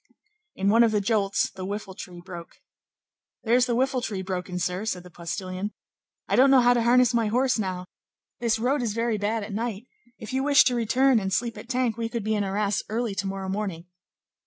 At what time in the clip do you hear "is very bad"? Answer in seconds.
8.81-9.43